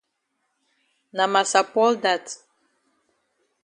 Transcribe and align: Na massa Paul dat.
Na 1.15 1.25
massa 1.33 1.61
Paul 1.73 1.93
dat. 2.03 2.25